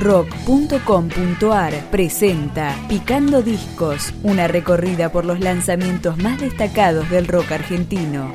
rock.com.ar 0.00 1.74
presenta 1.90 2.74
Picando 2.88 3.42
Discos, 3.42 4.14
una 4.22 4.48
recorrida 4.48 5.12
por 5.12 5.26
los 5.26 5.40
lanzamientos 5.40 6.16
más 6.16 6.40
destacados 6.40 7.10
del 7.10 7.28
rock 7.28 7.52
argentino. 7.52 8.32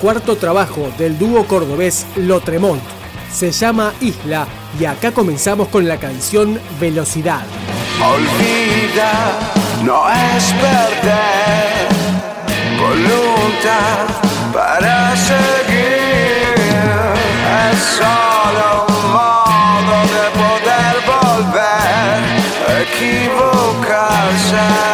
Cuarto 0.00 0.36
trabajo 0.36 0.90
del 0.98 1.18
dúo 1.18 1.44
cordobés 1.46 2.06
Lotremont 2.16 2.82
se 3.32 3.52
llama 3.52 3.92
Isla 4.00 4.46
y 4.78 4.84
acá 4.84 5.10
comenzamos 5.12 5.68
con 5.68 5.88
la 5.88 5.96
canción 5.98 6.60
Velocidad. 6.80 7.44
Olvida, 8.00 9.38
no 9.84 10.08
es 10.08 10.52
perder 10.52 11.88
voluntad 12.78 14.06
para 14.52 15.16
seguir. 15.16 16.54
Es 17.70 17.78
solo 17.98 18.86
un 18.88 19.12
modo 19.12 19.96
de 20.14 20.24
poder 20.38 20.94
volver 21.06 22.18
equivocarse. 22.82 24.87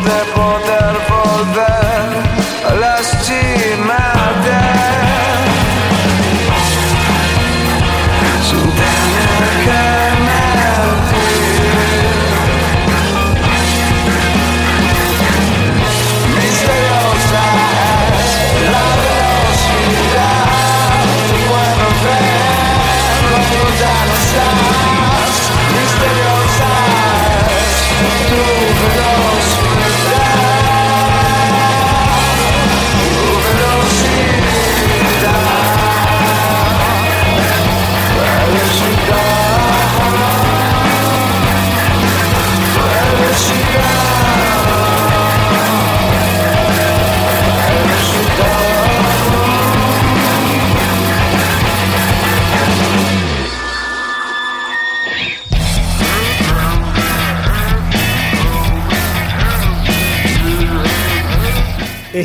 De 0.00 0.32
poder 0.34 0.51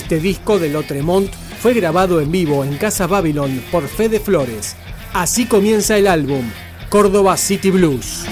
Este 0.08 0.22
disco 0.22 0.58
de 0.58 0.70
Lotremont 0.70 1.30
fue 1.60 1.74
grabado 1.74 2.22
en 2.22 2.32
vivo 2.32 2.64
en 2.64 2.78
Casa 2.78 3.08
Babylon 3.08 3.62
por 3.70 3.90
Fede 3.90 4.22
Flores. 4.22 4.78
Así 5.12 5.48
comienza 5.48 5.98
el 5.98 6.08
álbum, 6.08 6.50
Córdoba 6.88 7.36
City 7.36 7.72
Blues. 7.72 8.24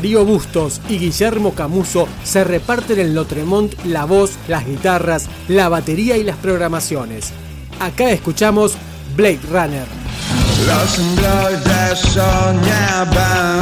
Darío 0.00 0.24
Bustos 0.24 0.80
y 0.88 0.96
Guillermo 0.96 1.54
Camuso 1.54 2.08
se 2.24 2.42
reparten 2.42 3.00
en 3.00 3.14
Lotremont 3.14 3.74
la 3.84 4.06
voz, 4.06 4.30
las 4.48 4.66
guitarras, 4.66 5.28
la 5.46 5.68
batería 5.68 6.16
y 6.16 6.24
las 6.24 6.38
programaciones. 6.38 7.32
Acá 7.80 8.08
escuchamos 8.08 8.76
Blade 9.14 9.40
Runner. 9.50 9.84
Los 10.66 10.98
androides 10.98 11.98
soñaban 11.98 13.60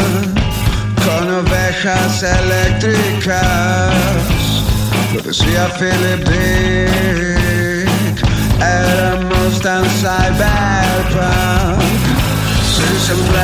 con 1.04 1.28
ovejas 1.28 2.22
eléctricas. 2.22 3.92
Lo 5.12 5.20
decía 5.20 5.68
Philip 5.76 6.24
Dick, 6.28 8.24
éramos 8.60 9.60
tan 9.60 9.84
cyberpunk. 9.86 11.82
Si 12.76 12.86
siempre 13.06 13.40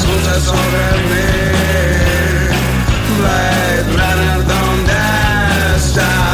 Luces 0.00 0.42
sobre 0.44 0.84
mí. 1.08 1.28
Blade 3.18 3.82
Runner, 3.92 4.46
¿dónde 4.46 4.92
estás? 5.76 6.32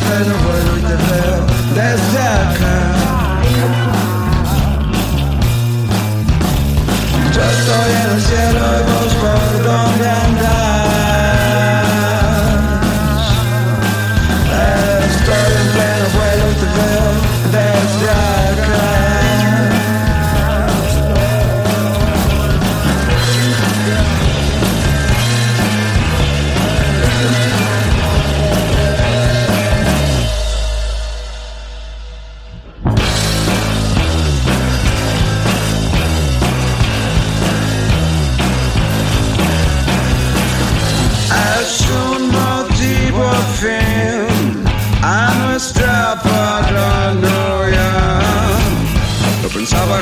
Estoy 0.00 0.22
en 0.22 0.57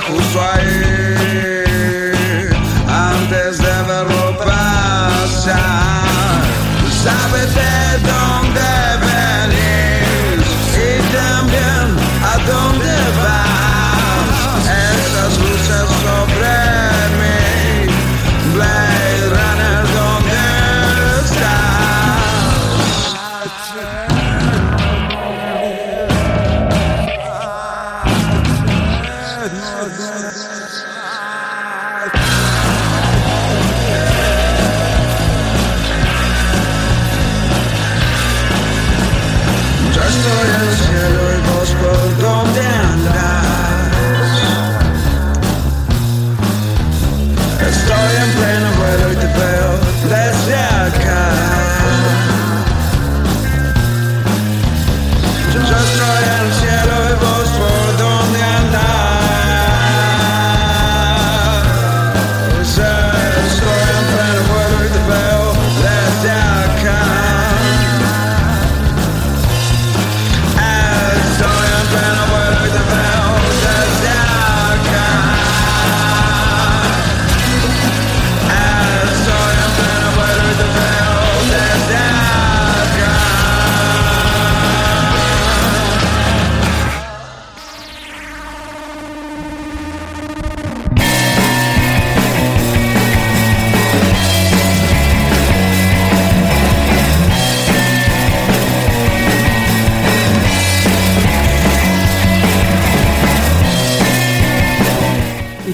Puxa 0.07 0.41
aí. 0.55 1.06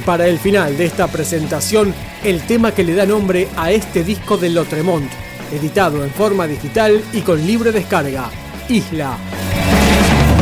Para 0.03 0.27
el 0.27 0.39
final 0.39 0.77
de 0.77 0.85
esta 0.87 1.09
presentación, 1.09 1.95
el 2.25 2.43
tema 2.43 2.73
que 2.73 2.85
le 2.85 2.95
da 2.95 3.07
nombre 3.07 3.49
a 3.57 3.71
este 3.71 4.05
disco 4.05 4.37
de 4.37 4.51
Lotremont, 4.51 5.11
editado 5.53 6.05
en 6.05 6.11
forma 6.11 6.47
digital 6.47 7.03
y 7.13 7.21
con 7.21 7.45
libre 7.47 7.73
descarga, 7.73 8.31
Isla. 8.69 9.17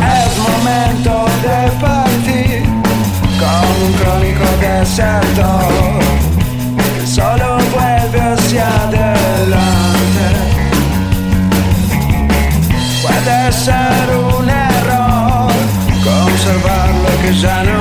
Es 0.01 0.39
momento 0.39 1.27
de 1.43 1.71
partir 1.81 2.63
con 3.39 3.67
un 3.85 3.93
crónico 3.95 4.45
deserto 4.61 5.61
que 6.77 7.07
solo 7.07 7.59
vuelve 7.73 8.21
hacia 8.21 8.67
adelante. 8.89 10.27
Puede 13.03 13.53
ser 13.53 14.17
un 14.17 14.49
error 14.49 15.53
conservar 16.05 16.89
lo 16.95 17.23
que 17.23 17.35
ya 17.39 17.63
no 17.65 17.80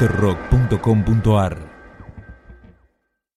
Picando 0.00 1.79